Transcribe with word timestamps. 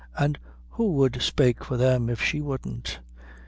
an' 0.17 0.35
who 0.69 0.93
would 0.93 1.21
spake 1.21 1.63
for 1.63 1.77
them 1.77 2.09
if 2.09 2.19
she 2.19 2.41
wouldn't. 2.41 3.01